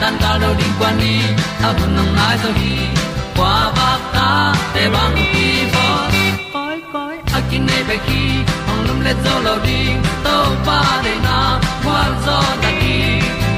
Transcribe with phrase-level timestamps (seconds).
[0.00, 1.20] tan cao do đi qua đi,
[1.62, 2.76] ta bu nang mai zo gi
[3.36, 5.86] qua ba ta te bang ki bo
[6.52, 8.22] koi koi a kin nei be ki
[8.70, 9.80] ong lum le zo lo di
[10.24, 10.36] to
[10.66, 11.38] pa de na
[11.84, 12.96] kwa zo ta ki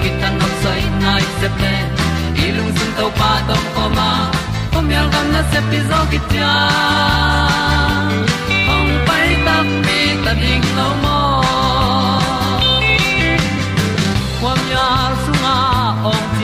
[0.03, 1.75] ki tan nok sai nai se ple
[2.44, 4.10] i lung sun to pa tom ko ma.
[4.72, 6.53] Ko myal gam na se pi zo ki tia
[8.75, 11.17] ong pai ta mi ta ding lo mo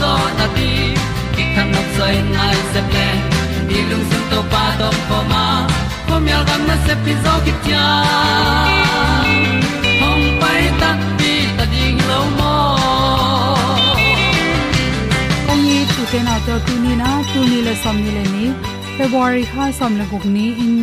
[0.00, 0.70] zo na ti
[1.34, 3.08] ki kan nok sai nai se ple
[3.68, 5.44] ni lung sun to pa to pa ma.
[6.06, 7.86] Ko myal gam na se pi zo ki tia
[10.00, 12.54] hom pai ta ti ta ding lo mo
[15.50, 18.24] ong ni tu te na to tu ni na tu ni le som ni le
[18.34, 18.46] ni
[18.96, 20.76] february kha som le guk ni in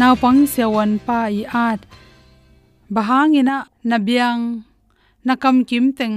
[0.00, 1.80] naw pang se wan pa i at
[2.94, 3.58] bahang ina
[3.90, 4.42] nabyang
[5.26, 6.16] nakam kim teng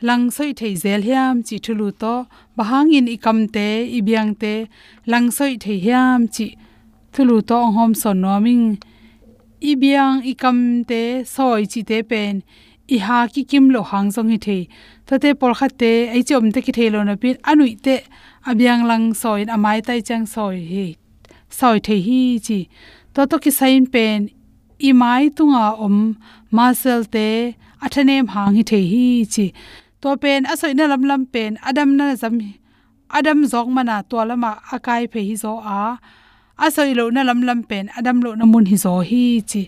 [0.00, 2.14] lang soi thei zel hiam chi thulu to,
[2.56, 3.68] bahang in ikam te
[3.98, 4.54] ibyang te,
[5.06, 6.46] lang soi thei hiam chi
[7.12, 8.78] thulu to hom son noming
[9.60, 12.42] ibyang ikam te, soi chi te pen
[12.88, 14.62] i ha ki kim lo hang song hi thei.
[15.06, 17.96] To te por kha te, ai chom te ki thei lo na pin, anui te
[18.46, 20.86] abyang lang soi, amai tai chang soi hi,
[21.58, 22.60] soi thei hi chi.
[23.14, 24.30] To to ki sain pen
[24.78, 26.16] i mai tunga om
[26.52, 27.28] masel te,
[27.84, 29.04] athanem hang hi thei hi
[29.34, 29.46] chi
[30.00, 32.34] to pen asoi na lam lam pen, adam na zam
[33.10, 35.98] adam zok mana to lama akai phe hi zo a.
[36.64, 39.62] Asoi lo na lam lam pen, adam lo na mun hi zo hi chi.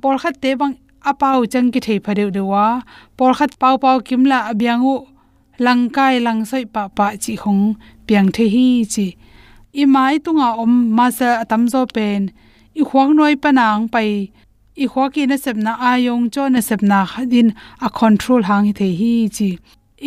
[0.00, 0.74] Por khat te bang
[1.10, 2.66] apau chang ki thei phadeu dewa
[3.16, 4.94] por khat pau pau kimla abyangu
[5.64, 7.64] langkai langsoi pa pa chi khong
[8.06, 9.06] piang the hi chi.
[9.74, 12.22] I tunga om ma sa atam zo pen.
[12.80, 14.08] I khwang noi panang pai
[14.74, 17.48] i khwa ki na sep na ayong cho na sep na khadin
[17.86, 19.50] a control hang hi the hi chi.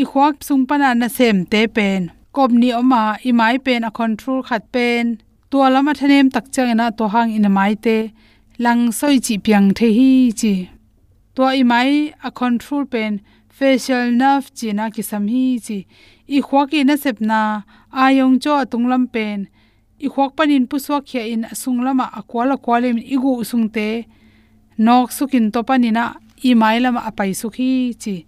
[0.01, 2.11] I khwa sung pana na sem te pen.
[2.33, 5.21] Kop ni oma i mai pen a control khat pen.
[5.51, 7.97] To lama thanem tak chang na to hang in mai te.
[8.57, 10.09] Lang soi chi piang the hi
[10.39, 10.53] chi.
[11.35, 13.21] To i mai a control pen.
[13.57, 15.79] Facial nerve chi na ki sam hi chi.
[16.37, 17.39] I khwa ki na sep na
[17.93, 19.47] ayong cho atung lam pen.
[20.01, 24.05] I khwak panin puswa khia in asung lama akwala kwalim igu sungte
[24.77, 28.25] nok sukin to panina i mai lama apai sukhi chi.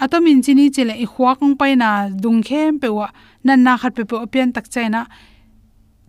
[0.00, 3.06] Atomin chini chile i khwak ong paina dung khem pewa
[3.44, 5.02] nan na khat pe pe opian tak chaina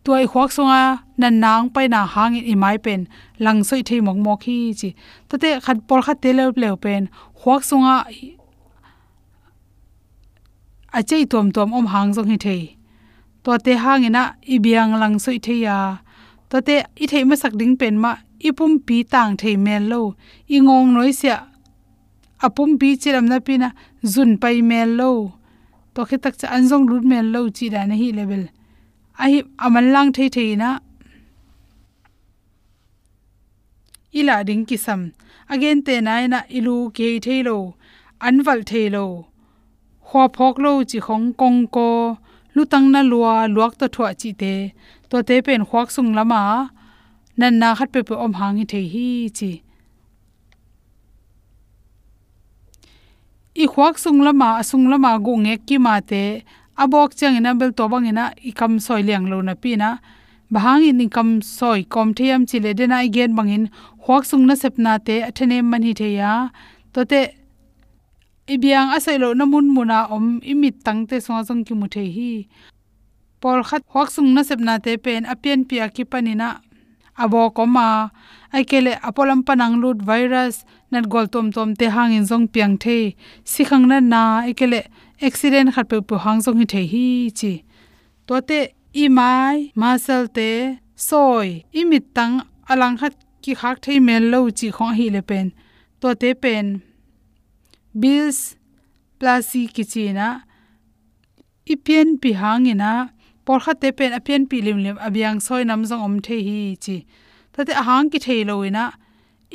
[0.03, 0.81] tu ai khwak songa
[1.17, 3.07] nan nang paina hang i mai pen.
[3.39, 4.89] Lang soi thei mok mok hi chi.
[5.29, 7.01] Tate khat por khat te lew lew pen.
[7.39, 7.95] Khwak songa
[10.97, 12.61] a chei tom tom om hang jong hi thei.
[13.43, 14.23] To te hangina
[14.63, 15.77] biang lang soi thei ya.
[16.49, 18.11] To te i thei ma sak ding pen ma
[18.47, 20.01] ipum pi tang thei mel lo.
[20.55, 21.37] I ngong noi sia
[22.45, 23.69] apum pi chiram na pina
[24.13, 25.11] zun pai mel lo.
[25.93, 28.43] To khe tak cha anjong lut mel lo chi da na hi level.
[29.23, 29.33] Ai
[29.65, 30.69] aman lang thei thei na.
[34.19, 35.01] Ila ding kisam.
[35.53, 37.57] Again te nai na ilu ke thei lo.
[38.25, 39.05] Anwal thei lo.
[40.07, 41.89] Khwa phok lo chi khong kong ko.
[42.55, 44.53] Lutang na lua luak ta thwa chi te.
[45.09, 46.41] To te pen khwak sung lama.
[47.39, 49.07] นันนาขัดเปเปอมหางิเทฮี
[49.37, 49.51] จี
[53.57, 56.23] อีควักสุงละมาสุงละมากุงเอกกิมาเตะ
[56.79, 59.89] อบอกจังอินะเบลตัวบังอินะอีคำซอยเลียงโลนะพี่นะ
[60.53, 63.63] บางอินคำซอยคอมเทียมจิเลเดนะอเกนบังอิน
[64.03, 66.23] ควักสุงนะเสพนาเตะอัทเนมมันฮิเทีย
[66.93, 67.21] ตัวเตะ
[68.49, 72.33] อีเบียงอาศัยโลนะมุนมุนาอมอิมิตตังเตะสงสงกิมุเทฮี
[73.41, 76.49] pol khat hok sung na sep na te pen a pian pia ki panina
[77.23, 77.87] abo koma
[78.55, 80.55] aikele apolam panang lut virus
[80.91, 83.15] nat gol tom tom te hangin jong piang the
[83.51, 84.79] sikhang na na, aikele
[85.27, 87.07] accident khat pe pu hang jong hi the hi
[87.39, 87.53] chi.
[88.27, 88.59] To te
[89.03, 90.49] i mai masal te,
[91.07, 91.49] soi
[91.79, 92.35] imit tang,
[92.71, 93.13] alang khat
[93.43, 95.47] ki khak thei mel lo chi khong hi le pen.
[96.01, 96.67] To te pen,
[98.01, 98.39] bills
[99.19, 100.27] plasi kichina
[101.73, 102.93] ipian pi hangina
[103.49, 106.57] por kha te pen, apian pi lim lim abyang soi nam jong om the hi
[106.85, 106.97] chi.
[107.53, 108.83] Tate ahang ki thei loina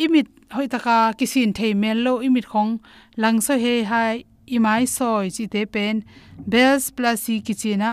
[0.05, 2.73] imit hoi taka kisin thei mel lo, imit khong
[3.17, 4.25] lang so he hai,
[4.57, 6.03] imai soi chi te pen.
[6.51, 7.91] Bells plus si kichina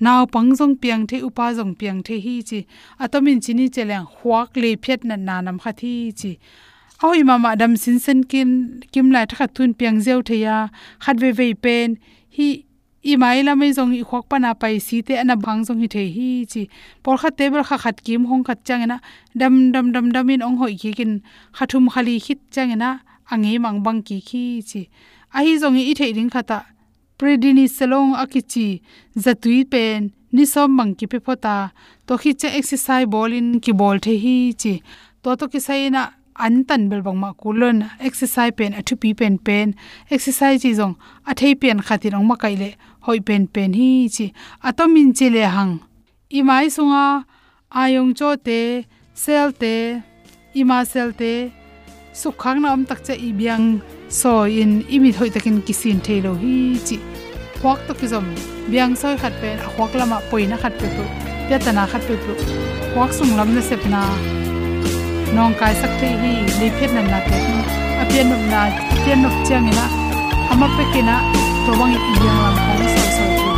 [0.00, 2.60] naw pangjong piang the, upa jong piang the hi chi.
[2.98, 6.32] Atomin chini cheleng huak le phet na na nam kha thi chi.
[7.08, 8.50] Oi mama dam sin sen kin,
[8.90, 10.70] kim lai thakha thun piang zeu theya
[11.04, 11.98] khat ve ve pen,
[12.38, 12.48] hi
[13.10, 15.88] i mai la mai zong i khok pana pai si te ana bang zong hi
[15.94, 16.62] the hi chi.
[17.02, 18.96] Por kha tebel kha khat kim hong khat chang na
[19.40, 21.12] dam dam dam dam in ong hoi ki kin
[21.56, 22.90] khathum khali khit chang na
[23.32, 24.82] ange mang bang ki khi chi.
[25.36, 26.58] A hi zong i the ring khata
[27.18, 28.68] predini selong akichi
[29.24, 31.56] zatui pen, ni som mang ki pe phota.
[32.06, 34.74] To khi che exercise ball in ki ball the hi chi.
[35.22, 36.02] To to ki sai na
[36.38, 39.74] an tan bel bang ma kulon exercise pen athu pi pen pen.
[40.10, 40.94] Exercise ji jong
[41.30, 42.70] athei pen khatir ong ma kai le
[43.06, 44.26] hoi pen pen hi chi
[44.68, 45.74] atomin chile hang.
[46.38, 47.06] Imai sunga,
[47.82, 48.60] ayong cho te,
[49.14, 49.74] sel te,
[50.60, 51.32] ima sel te,
[52.20, 53.66] sukhang nam tak che ibyang
[54.08, 54.32] so
[54.62, 56.96] in imi thoi takin kisin thelo hi chi.
[57.60, 58.26] Khwak to ki zom
[58.70, 61.04] biang soi khat pen khwak lama poina khat pe tu
[61.50, 61.58] ya
[61.92, 62.32] khat pe tu.
[62.92, 64.02] Khwak sung lam na sepna
[65.36, 67.38] nong kai sak te hi le phet nan na te
[68.02, 68.60] apian pian nom na
[69.04, 69.84] pian nok chang ina,
[70.52, 71.16] ama pe kina
[71.66, 73.50] to bang i yang lam khong so so chu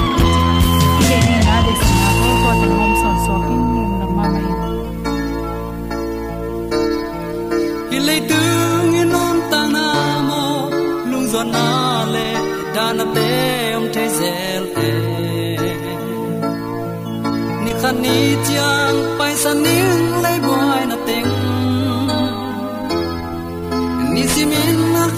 [1.09, 4.07] ke ni na de sin na ko ko tan hom son so kin lum na
[4.17, 4.47] ma mai
[7.97, 8.41] i le tu
[8.91, 9.85] ngi non ta na
[10.29, 10.43] mo
[11.11, 11.67] lung zo na
[12.15, 12.27] le
[12.75, 13.29] da na te
[13.79, 14.93] om te zel e
[17.65, 21.33] ni khan ni chiang, pai san ning le boy na teng.
[24.13, 25.15] Ni si min nak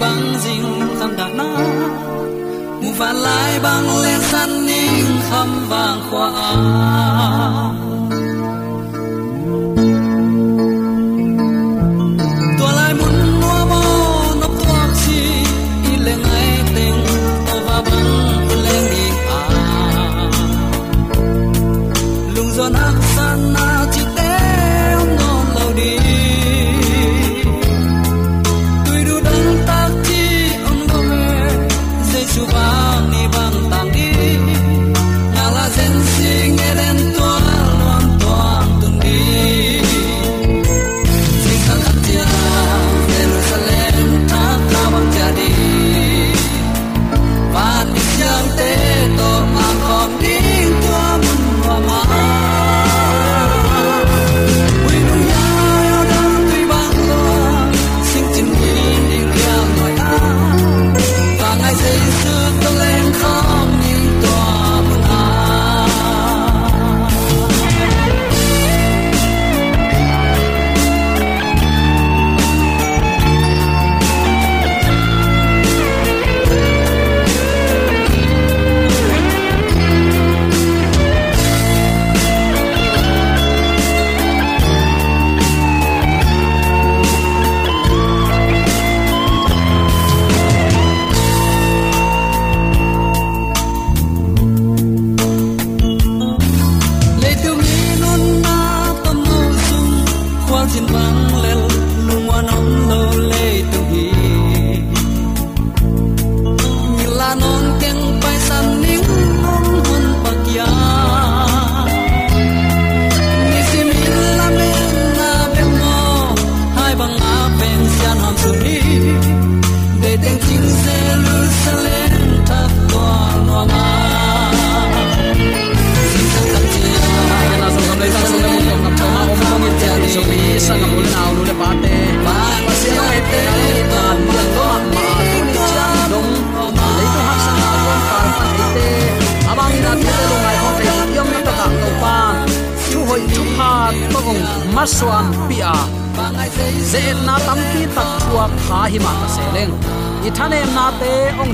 [0.00, 0.66] bang jing
[0.98, 1.48] kham da na
[2.80, 4.69] mu van lai bang le san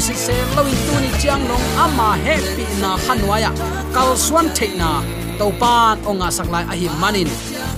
[0.07, 3.51] si se lo in tu ni chiang long ama happy na hanwaya.
[3.91, 5.03] kal swan theina
[5.35, 7.27] to pan ong a saklai a hi manin.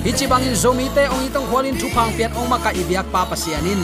[0.04, 3.24] Hi chi bangin zomi te, ong itong khwalin thu phang pian ong maka ibyak pa
[3.24, 3.80] pasianin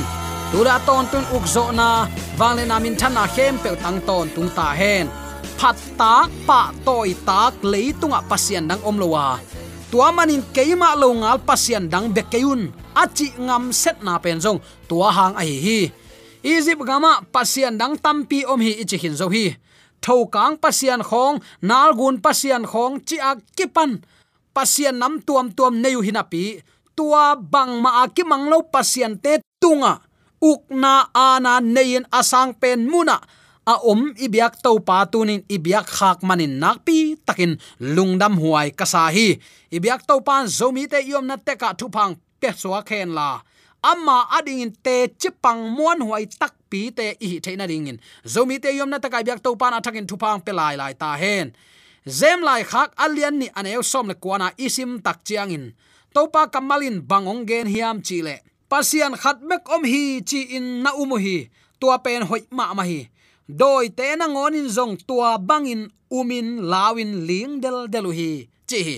[0.52, 2.04] tura ton tun ukzo na
[2.36, 5.08] wangle namin thana hem pe tang ton tung ta hen.
[5.56, 9.40] Phat tak pa toy tak leitunga pasian dang om lowa
[9.88, 15.08] tua manin keima lo ngal pasian dang bekeyun achi ngam set na pen jong tua
[15.16, 16.03] hang ai hi
[16.44, 19.56] egypt gama pasian dang tampi om hi ichi hin zo hi
[20.04, 24.04] tho kang pasian khong, nalgun pasian khong chi ak kipan.
[24.54, 26.60] Pasian nam tuam tuam neu hinapi
[26.94, 30.04] tua bang ma ki manglo pasian te tunga.
[30.44, 33.16] Ukna ana nein asang pen muna.
[33.64, 39.40] A om ibyak to pa tunin ibyak khak manin nakpi takin lungdam huai kasahi.
[39.72, 43.40] Ibyak to pan zomi te yom na teka thupang pe suwa khen la
[43.84, 47.98] ama ading in te chipang muan huai tak pi te i theina ding in
[48.32, 51.52] zomi te yom na takai byak to pan athakin thupang pe lai lai ta hen.
[52.08, 55.64] Zem lai khak alian ni aneu som le kwana isim tak chiang in
[56.14, 58.34] topa kamalin bangong gen hiam chile
[58.70, 61.36] pasian khat mek om hi chi in na umu hi
[61.80, 63.00] tua pen hoi ma ma hi.
[63.60, 65.82] Doi te na ngonin zong tua bangin
[66.18, 68.30] umin lawin ling del delu hi
[68.68, 68.96] chi hi.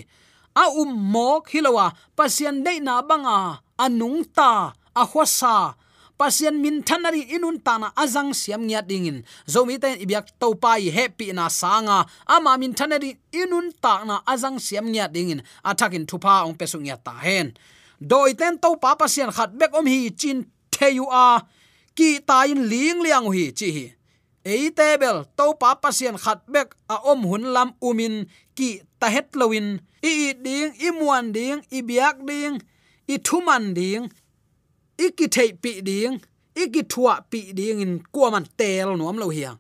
[0.63, 5.77] A um mok hilowa pasian dei na banga anung ta, a khwasa
[6.17, 9.23] pasien min thanari inun tana azang siam ngia dingin.
[9.45, 14.57] Zomi te ibyak to pai happy na sanga ama min thanari inun ta na azang
[14.57, 15.45] siam ngia dingin.
[15.61, 17.53] Athakin thupa ong pesung nya ta hen.
[18.01, 21.45] Doi ten to pa pasien khat bek om hi chin theyu a.
[21.97, 23.87] Ki ta in ling liang hi chi hi.
[24.47, 28.25] Ei tebel to pa pasien khat bek a om hun lam umin.
[28.57, 29.81] Ki ta het lowin.
[30.07, 32.63] I ding, i muan ding, i biak ding
[33.15, 34.05] i thuman ding
[35.07, 36.15] iki thei pi ding
[36.63, 39.59] iki thua pi ding in kwa man tel nuam lo hiang.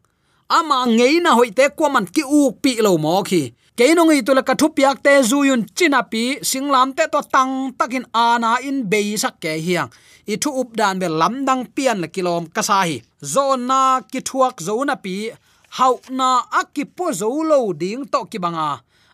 [0.48, 3.42] Ama ngei na hoi te kwa man ki u pi lo mo khi
[3.76, 7.04] ke no ngi tu la ka thu piak te zu yun china pi singlam te
[7.12, 9.90] to tang takin ana in be sak ke hiang.
[10.32, 12.96] I thu up dan be lam dang pian la kilom ka sa hi
[13.32, 15.14] zon na ki thuak zo na pi
[15.76, 16.28] hau na
[16.60, 18.68] akipo zo lo ding to ki banga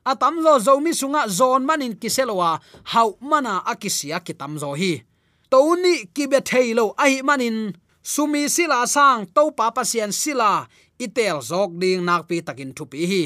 [0.04, 2.60] atam zo zo mi sunga zon manin kiselowa,
[2.92, 5.02] hau mana akisia kitam zo hi.
[5.50, 10.66] Toni kibe thailo ai manin, sumi sila sang to pa pasien sila,
[10.98, 13.24] itel zok ding nak pi takin thupi hi.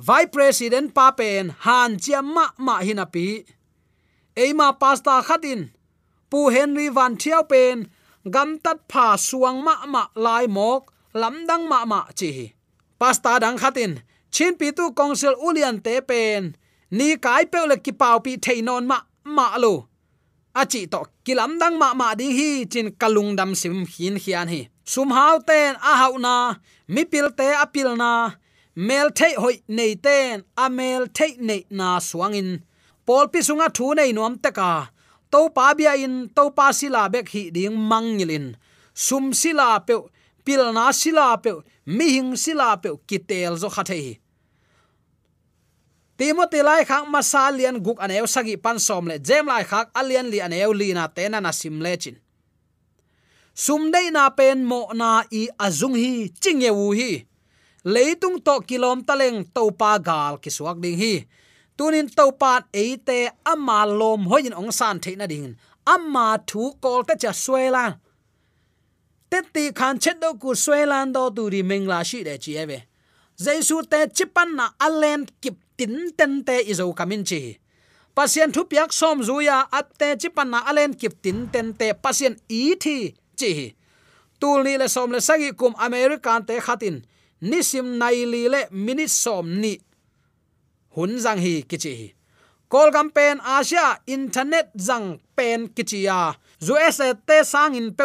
[0.00, 3.44] Vice president pa pen han chiam ma ma hinapi
[4.36, 5.68] eima pasta khatin,
[6.30, 7.90] pu henry van thiao pen,
[8.24, 12.52] gam tat pha suang ma ma lai mok lamdang ma ma chi
[13.00, 13.92] pasta dang khatin
[14.34, 16.42] chin pi tu council ulian te pen.
[16.96, 18.98] Ni kai pe le ki pau pi theinon ma
[19.36, 19.74] ma lo
[20.60, 24.60] achi to kilam dang ma ma ding hi chin kalung dam sim hin hian hi.
[24.92, 26.34] Sum hau ten a hau na.
[26.88, 28.12] Mi pil te apil na.
[28.74, 32.50] Mel thei hoi nei ten a mel thei nei na suangin
[33.06, 34.72] pol pi sunga thu nei nuam te ka.
[35.32, 38.46] To pa bia in to pa sila bek hi ding mangilin
[39.06, 39.94] sum sila pe
[40.44, 41.52] pil na sila pe
[41.96, 44.08] mi hing sila pe kitel zo khathei
[46.20, 49.16] timothy lai khak masa lian guk aneu sagi pan som le.
[49.26, 52.16] Jem lai khak alian li aneu li na te na na sim le chin.
[53.64, 57.12] Sum dei na pen mo na i azung hi ching ye wu hi.
[57.92, 61.14] Leitung to kilom taleng to pa gal ki suak ding hi.
[61.76, 63.18] Tunin to pat e te
[63.52, 65.56] ama lom hoin ong san the na ding.
[65.94, 67.84] Ama thu kol ta cha suela
[69.30, 72.78] tetti khan chet do ku suelan do tu ri meng la shi de chi eve
[73.44, 77.40] jaisu te chipan na alen kip tin ten te izo kamin chi
[78.16, 82.62] pasien thu piak som zuya atte chi na alen kip tin ten te pasien i
[82.82, 82.96] thi
[83.38, 83.52] chi
[84.40, 86.96] tul ni le som le sagi kum american te khatin
[87.50, 89.74] nisim nai li le minute som ni
[90.96, 91.94] hun jang hi kichi
[92.72, 95.06] kol campaign asia internet jang
[95.36, 96.18] pen kichia
[96.66, 98.04] zu ese te sang in pe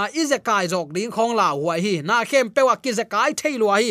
[0.00, 1.94] a ize kai jok ding khong la huai hi.
[2.08, 3.90] Na khem pewa ki ze kai thei lua hi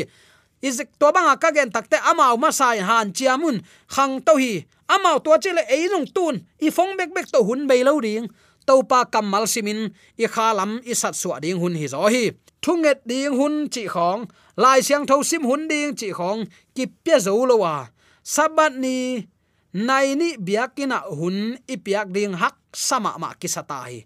[0.68, 3.58] ize to banga ka à gen takte amao ma sai han chiamun
[3.96, 4.54] khang to hi.
[4.94, 6.36] Amao to chile ei nong tun
[6.66, 8.26] i phong bek bek to hun bei lo ding
[8.68, 9.80] to pa kamal simin
[10.24, 12.24] i khalam i sat su ding hun hi zo hi.
[12.64, 14.22] Thunget ding hun chi khong
[14.64, 16.40] lai siang tho sim hun ding chi khong
[16.76, 17.84] ki pya zo lo wa à.
[18.28, 19.24] sabat ni,
[19.72, 24.04] nai ni biakina à hun, i piak ding hak sama ma ki sata hi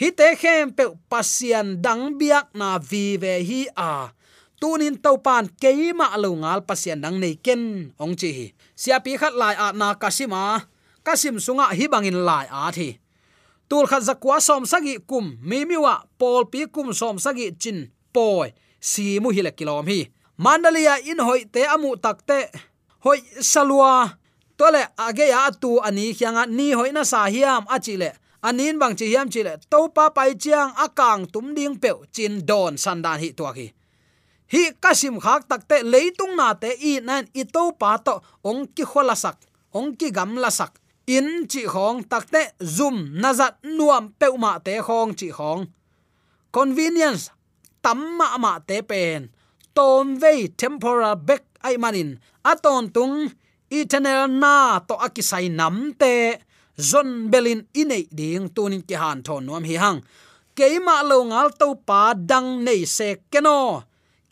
[0.00, 4.08] hi te khem pe pasian dang biak na vi ve hi a.
[4.56, 9.36] Tunin to pan keima lo ngal pasian dang nei ken, ong chi sia pi khat
[9.36, 10.64] lai a na kasima
[11.04, 12.96] kasim sunga hi bangin lai a thi.
[13.68, 18.48] Tul khat zakwa som sagi kum, mi miwa pol pi kum som sagi chin poi,
[18.80, 20.08] si mu hi le kilom hi.
[20.40, 22.48] Mandalia in hoi te amu takte
[23.04, 23.20] hoi
[23.52, 24.16] salwa
[24.56, 29.06] tole age ya tu ani khianga ni hoi na sa hiam achile anin bang chi
[29.14, 33.30] yam chi le to pa pai chiang akang tum ding pe chin don sandan hi
[33.38, 33.66] to ki.
[34.52, 38.82] Hi, kasim khak takte leitung na te, i nan, i to pa to, ong ki
[38.82, 39.38] khola sak,
[39.78, 40.72] ong ki gam la sak.
[41.06, 45.62] In chi khong takte zoom nazat nuam pe ma te, khong chi khong.
[46.50, 47.30] Convenience
[47.84, 49.30] tamma ma te pen,
[49.74, 53.30] tom ve temporal back ai manin aton tung
[53.70, 56.14] eternal na to akisai nam te
[56.80, 60.00] zon belin inei ding tunin ki han thon nom hi hang.
[60.56, 63.84] Keima lo ngal to pa dang nei se keno.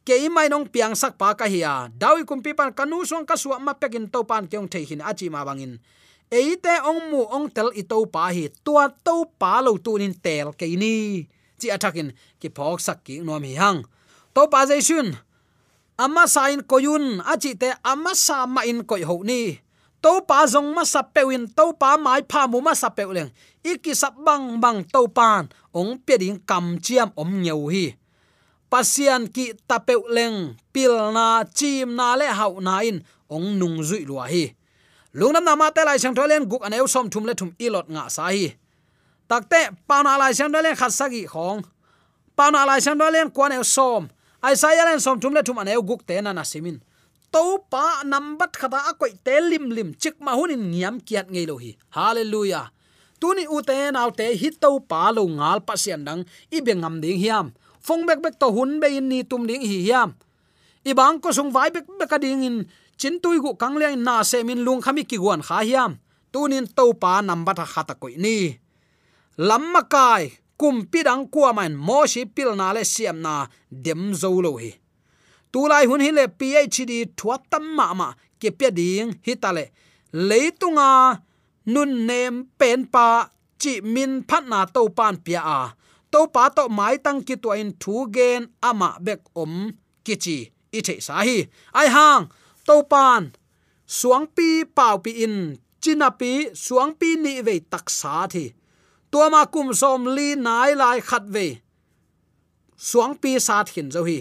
[0.09, 3.61] Keimai nong piang sak pa ka hiya dawi kum pi pan kanu song ka suwa
[3.61, 5.77] ma pekin to pan kyong thei hin achi ma bangin
[6.29, 8.49] eite ong mu ong tel i to pa hi.
[8.65, 11.25] Tua to pa lo tunin tel ke ni
[11.59, 13.85] chi athakin ki phok sak ki nom hi hang.
[14.37, 15.17] To pa jaisun.
[15.99, 19.59] Ama sain koyun achi te ama sa ma in koi ho ni
[20.03, 23.31] to pa zong ma sap pewin to pa mai pha mu ma sap pew leng
[23.73, 25.49] iki sap bang bang to pan.
[25.75, 27.95] Ong pe ding kam chiam om nyeu hi.
[28.69, 34.05] Pasian ki tapeu leng pil na chim na le hau na in, ong nung zui
[34.05, 34.53] lua hi.
[35.15, 38.09] Lungnam na ma te lai sang tholen guk aneu som thum le thum ilot nga
[38.13, 38.53] sa hi.
[39.29, 41.65] Takte pauna lai sang tholen khat sagi khong.
[42.37, 44.09] Pauna lai sang tholen kwan eu som.
[44.45, 46.81] Ai sa ya len som thum le thum aneu guk te na na simin
[47.33, 51.57] to pa nambat khata akoi te lim lim chik ma hunin ngiam kiat ngei lo
[51.63, 52.73] hi hallelujah.
[53.21, 56.23] Tuni u te nau te hit to pa lo ngal pa sian dang
[56.55, 57.47] i be ngam ding hiam.
[57.83, 60.15] Phong bek bek to hun be in ni tum ding hi hiam.
[60.85, 62.57] I bang ko sung vai bek bek ding in
[62.97, 65.99] chin tui gu kang le na se min lung khami ki guan kha hiam.
[66.33, 68.55] Tunin to pa nambat khata koi ni.
[69.39, 74.31] Lamma kai kum pidang kwa man mo shi pil na le siam na dem zo
[74.43, 74.71] lo hi
[75.53, 78.09] tulai hun hi le phd thuat tam ma ma,
[78.41, 79.65] ke pya ding hi ta le.
[80.29, 80.91] Leitunga
[81.73, 83.07] nun nem pen pa
[83.61, 85.61] chi min phat na to pan pia a.
[86.13, 89.55] To pa to mai tang ki to in thu gen ama bek om
[90.05, 90.39] kichi
[90.79, 91.39] i the sa hi.
[91.79, 92.23] Ai hang
[92.67, 93.23] to pan
[93.99, 95.37] suang pi pau pi in,
[95.83, 96.31] china pi
[96.65, 98.45] suang pi ni ve tak sa thi.
[99.11, 101.47] Tua ma kum som li nai lai khat ve.
[102.89, 104.19] Suang pi sa thin zo hi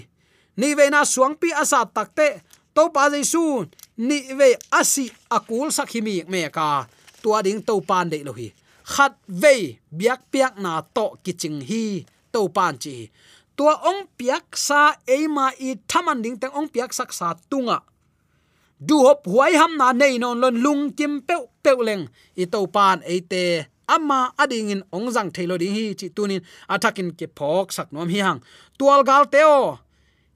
[0.57, 2.41] ni ve na suang pi asa takte
[2.73, 3.65] to pa jaisu
[3.97, 6.85] ni ve asi akul sakhimi me ka.
[7.21, 8.53] Tua ding to pan de lo hi.
[8.85, 12.05] Khat ve biak piak na to kiching hi.
[12.33, 13.09] To pan chi.
[13.57, 17.81] Tua ong piak sa eima i thaman ding teng ong piak sak sa tunga.
[18.77, 22.05] Du hop huai ham na nei non lon lung kim pe pe leng.
[22.37, 23.65] I to pan e te.
[23.89, 26.41] Ama ading in ong jang thailo ding hi chi tunin.
[26.69, 28.39] Athakin ke phok sak nom hi hang.
[28.77, 29.87] Tual gal teo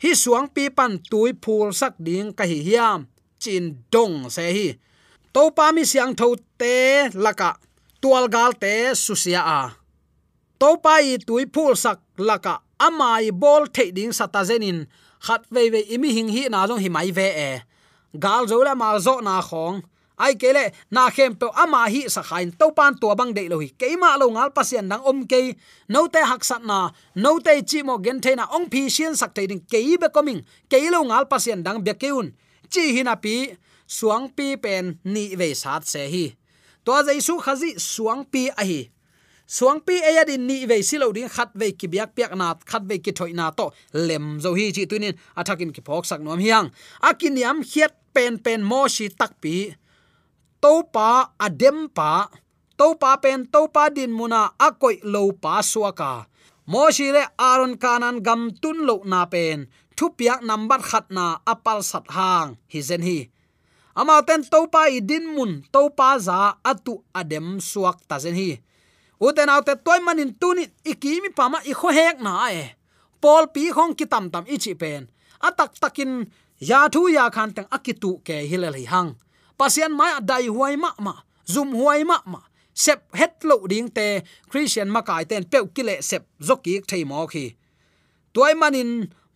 [0.01, 3.05] hi suang pi pan tui phul sak ding ka hi hiam.
[3.41, 4.67] Chin dong se hi.
[5.33, 7.51] To pa mi siang tho te laka.
[8.01, 9.61] Tual gal te susia a.
[10.57, 12.55] To pa i tui phul sak laka.
[12.81, 14.87] Amai bol the ding sata zenin.
[15.25, 17.51] Khat ve ve imi hing hi na jong hi mai ve e.
[18.17, 19.85] Gal zo la mal zo na khong
[20.25, 23.57] ai kele na khem pe ama hi sa khain to pan to bang de lo
[23.63, 25.41] hi keima lo ngal pasien nang om ke
[25.93, 26.79] no te hak sat na
[27.15, 29.61] no te chi mo gen the na ong phi sian sak te ding.
[29.71, 32.31] Ke be coming ke lo ngal pasien dang be keun
[32.71, 33.51] chi hi na pi,
[33.87, 36.25] suang pi pen ni ve sat se hi.
[36.85, 38.81] To jaisu khazi, suang pi a hi.
[39.45, 42.55] Suang pi e aya din ni ve silo din khat ve ki biak piak na
[42.55, 43.69] khat ve ki thoi na to.
[43.93, 46.71] Lem zo hi chi tunin athakin ki phok sak nom hiang.
[47.03, 49.75] Akin yam khiat pen pen mo shi tak pi
[50.61, 52.29] topa adempa.
[52.29, 56.25] Adem pa pen topa din muna akoi lo pa suaka.
[56.65, 59.69] Moshi le aron kanan gam tun lo na pen.
[59.97, 62.57] Thu piak number khat na apal sat hang.
[62.73, 63.29] Hi zen hi.
[63.93, 68.57] Ama ten topa idin mun topa za atu adem suak ta zen hi.
[69.21, 72.63] Uten autte toy manin tuni ikimi pama i kho hek na e.
[73.21, 75.05] Pol pi khong ki tam tam ichi pen.
[75.47, 76.25] Atak takin
[76.69, 79.09] ya thu ya khan tang akitu ke hilal hi hang
[79.61, 81.13] pasian mai dai huai ma ma,
[81.53, 82.41] zum huai ma ma.
[82.83, 84.05] Sep het lo ding te,
[84.49, 87.45] christian ma kai ten pe kile sep zoki thei mo khi.
[88.33, 88.91] Toy manin,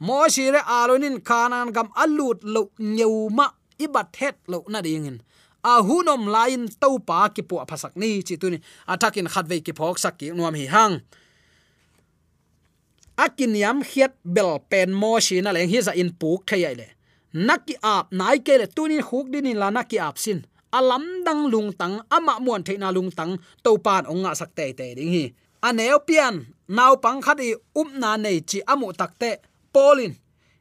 [0.07, 3.47] mo shire alonin kanan gam alut lo nyeu ma,
[3.85, 5.17] ibat het lo na ding in
[5.65, 8.59] a hunom lain to pa ki pu phasak ni, chi tu ni.
[8.87, 10.95] Atakin khatve ki phok sak ki nuam hi hang.
[13.17, 16.75] Akin yam khiat bel pen mo shi na leng hi za in puk thei ai
[16.79, 16.87] le
[17.35, 20.39] naki ap nai ke le tunin khuk din la naki ap sin.
[20.71, 24.95] Alam dang lung tang, ama muan theina lung tang to pan onga sak te te
[24.97, 25.25] ding hi.
[25.67, 26.35] Aneu pian,
[26.67, 29.31] nau pang khat i up na nei chi amu takte
[29.73, 30.13] polin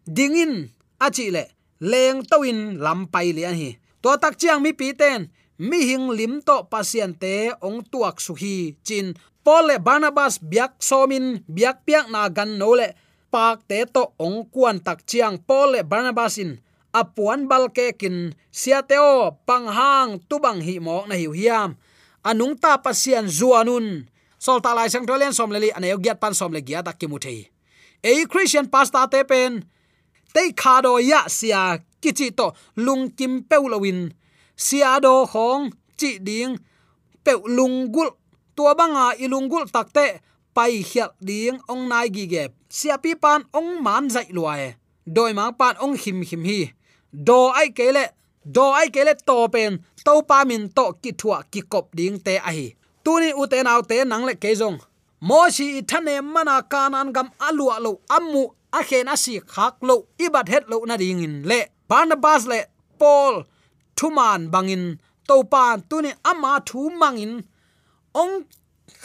[0.06, 0.68] dingin,
[1.00, 1.44] achi le,
[1.80, 3.70] leng toin lam pai lian hi.
[4.02, 7.34] To tak chiang mi pi ten, mi hing lim to pasien te
[7.66, 9.14] ong tuak su hi chin.
[9.44, 12.88] Paul le Barnabas biak somin, biak piak na gan no le,
[13.32, 16.63] pak te to ong kuan tak chiang Paul le Barnabas in
[16.94, 21.74] apuan balke kin siateo panghang tubang hang tu hi mok na hiu hiam.
[22.22, 24.06] Anung ta pasian zuanun.
[24.38, 27.50] Sol ta lai sang tolen som leli ane giat pan som le gia tak thei.
[28.00, 29.66] E christian pasta te pen
[30.34, 34.14] te kado ya sia kichi to lung kim peulawin
[34.56, 36.54] sia do khong chi ding
[37.24, 38.10] pe lung gul.
[38.54, 40.22] Tua banga ilungul takte
[40.54, 42.50] pai hial ding ong nai gi gep.
[42.70, 44.70] Sia pi pan ong man zai luai e.
[45.06, 46.72] doi ma pan ong him him hi
[47.14, 48.04] do ai kele
[48.44, 52.34] do ai kele to pen to pa min to ki thua ki kop ding te
[52.36, 52.74] a hi.
[53.04, 54.78] Tuni uten au te nang le ke jong
[55.28, 58.42] mo si thane mana kanan gam alu alo amu
[58.78, 62.58] a khen a si khak lo ibat het lo na ding in le barnabas le
[63.00, 63.34] paul
[63.96, 64.84] thuman bangin
[65.28, 67.34] to pan tuni ama thu mangin
[68.20, 68.34] ong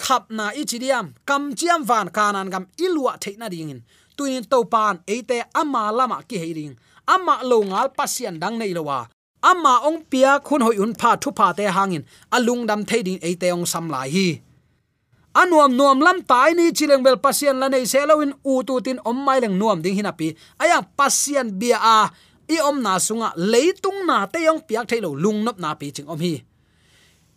[0.03, 3.81] khap na ichidiam kam chiam van kanan gam ilwa theina ding in.
[4.17, 6.75] Tuin to pan ate ama lama ki heiring
[7.15, 8.99] ama lo ngal pasian dang nei lowa
[9.41, 12.03] ama ong pia khun hoi un pha thu pha te hangin.
[12.35, 14.27] Alung dam theiding eite ong sam lai hi.
[15.41, 19.17] Anuam nuam lam tai ni chileng bel pasian la nei selawin u tu tin om
[19.25, 20.27] mai leng nuam ding hinapi
[20.63, 21.99] aya pasian bia a,
[22.49, 26.09] i om na sunga leitung na te yong piak thailo lung nop na pi ching
[26.13, 26.33] om hi.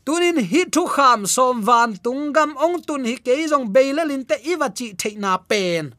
[0.05, 4.69] Tunin hi thu kham som van tungam ong tun hi ke jong beilalin te iwa
[4.77, 5.95] chi theina pen.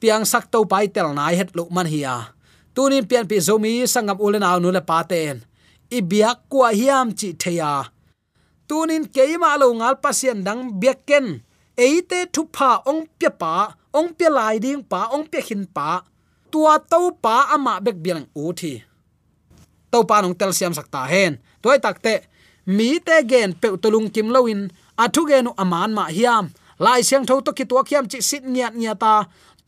[0.00, 2.37] Piang sak to pai tel nai het lo man hi a
[2.74, 5.36] tunin pian pi zomi sangam ulen aw nu le paten
[5.96, 7.72] i biak kwa hiam chi theya
[8.68, 11.26] tunin keima lo ngal pasien dang biaken
[11.78, 13.54] eite thu pha ong pya pa,
[13.94, 16.02] ong pya lai ding pa, ong pya hin pa.
[16.50, 18.72] Tua to pa ama bek biang u thi.
[19.92, 21.38] To pa nong tel siam sakta hen.
[21.62, 22.14] Toy takte
[22.76, 24.60] mi te gen pe tulung kim loin
[25.04, 26.44] athu genu aman ma hiam.
[26.84, 29.14] Lai siang tho to ki to khiam chi sit nyat nia ta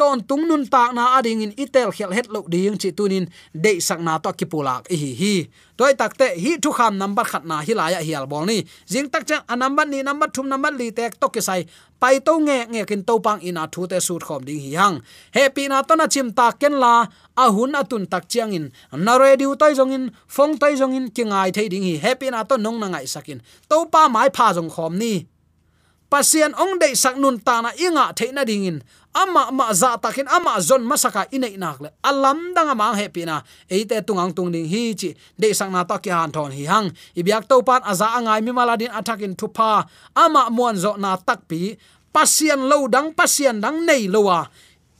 [0.01, 3.73] ton tung nun tak na ading in itel khel het lo ding chi tunin de
[3.87, 5.35] sak na to kipulak hi hi.
[5.77, 8.65] Toy takte hi thu kham number khat na hi laya hial bol ni.
[8.89, 11.69] Jing tak cha number ni, number thum, number li tek to ke sai.
[12.01, 14.97] Pai to nge nge kin to pang ina thu te sut khom ding hi hang.
[15.37, 17.05] Happy na to na chim ta ken la,
[17.37, 18.73] a hun atun tak chiang in.
[18.93, 22.01] Na re diu toy jong in, phong toy jong in kingai thei ding hi.
[22.07, 25.27] Happy na to nong na ngai sakin to pa mai pha jong khom ni
[26.11, 28.83] pasian ong dei sak nun ta na inga theina dingin
[29.15, 31.91] ama ma za takin ama, zon masaka inei nak le.
[32.03, 33.43] Alam danga mang happy na.
[33.67, 35.15] Eite tungang tung ding hi chi.
[35.35, 36.95] De sang na ta ki han thon hi hang.
[37.19, 41.75] Ibyak to pan aza angai mi maladin attacking thupa ama muan zo na tak pi.
[42.15, 44.47] Pasian lo dang pasian dang nei lowa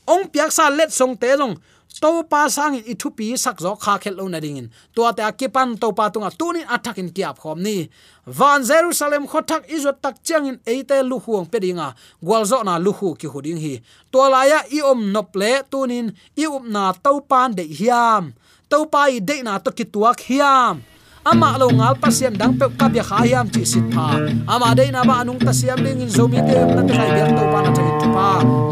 [0.07, 1.55] ong piak sa let song te long
[1.99, 5.03] to pa sang in ithu pi sak zo kha khel lo na ding in to
[5.11, 7.89] ta kipan to pa tunga tunin attack in kiap khom ni.
[8.25, 11.93] Van jerusalem khothak izot tak chang in eite lu huang pedinga.
[12.23, 13.81] Gwalzo na lu hu ki huding hi.
[14.11, 18.33] To laya i om nop le tunin i up na to pan de hiam.
[18.69, 20.85] To pa i de na to ki tuak hiam.
[21.25, 24.17] Ama lo ngal pasien dang pe ka bia khayam chi sit pha.
[24.47, 27.43] Ama de na ba anung ta siam ding in zomi te na ta bia to
[27.53, 28.27] pa na ta tu pa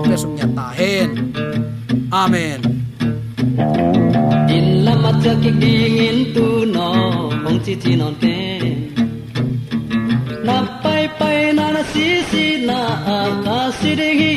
[0.08, 1.10] pe sum nya ta hen.
[2.10, 2.79] Amen
[4.58, 6.46] in la ma cha ki ding in tu
[6.76, 6.88] no
[7.46, 8.38] hong chi chi non te
[10.48, 12.80] na pai pai na na si si na
[13.16, 14.36] a ka si de hi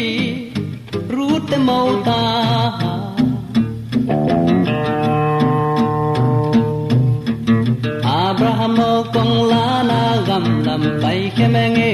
[1.14, 2.20] ru te mau ta.
[8.32, 8.76] Abraham
[9.14, 11.46] kong la na gam lam pai ke
[11.90, 11.92] e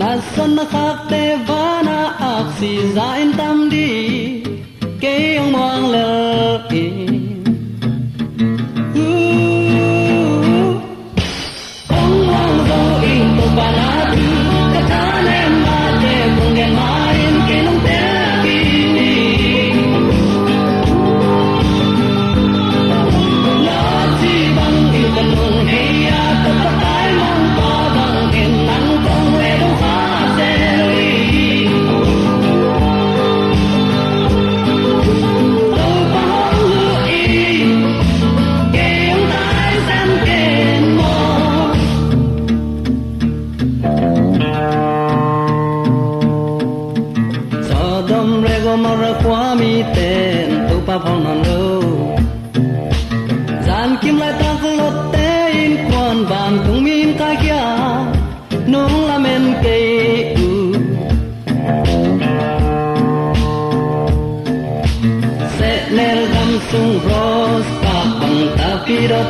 [0.00, 1.98] na san na khak te va na
[2.32, 3.88] ak si zain tam di
[5.02, 6.31] ke ông mang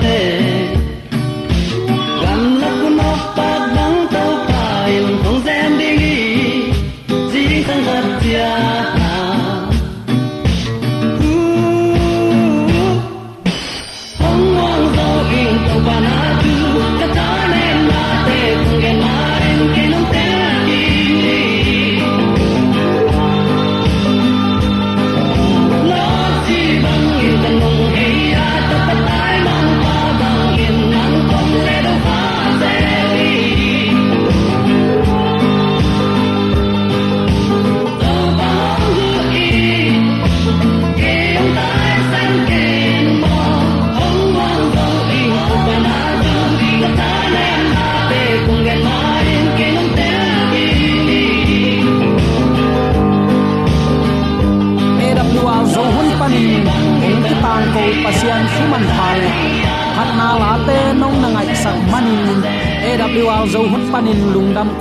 [0.00, 0.21] AWR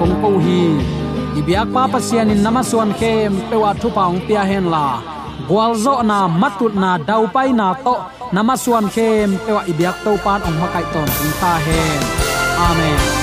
[0.02, 0.62] kong ko hi.
[1.38, 4.88] Ibyak pa pasian in namaswan khem pewa thu paung pia hen la.
[5.46, 7.96] Gwalzo na matut na dau pai na to
[8.34, 11.10] namaswan khem pewa ibyak to pan ong makai ton
[11.42, 12.02] ta hen.
[12.68, 13.21] Amen.